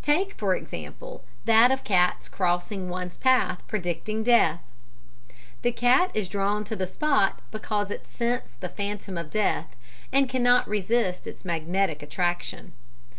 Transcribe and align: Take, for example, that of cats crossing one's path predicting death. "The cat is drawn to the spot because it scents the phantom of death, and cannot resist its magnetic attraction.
Take, 0.00 0.32
for 0.38 0.56
example, 0.56 1.24
that 1.44 1.70
of 1.70 1.84
cats 1.84 2.26
crossing 2.30 2.88
one's 2.88 3.18
path 3.18 3.60
predicting 3.68 4.22
death. 4.22 4.62
"The 5.60 5.72
cat 5.72 6.10
is 6.14 6.26
drawn 6.26 6.64
to 6.64 6.74
the 6.74 6.86
spot 6.86 7.42
because 7.50 7.90
it 7.90 8.06
scents 8.08 8.54
the 8.54 8.70
phantom 8.70 9.18
of 9.18 9.28
death, 9.30 9.76
and 10.10 10.26
cannot 10.26 10.66
resist 10.66 11.26
its 11.26 11.44
magnetic 11.44 12.02
attraction. 12.02 12.72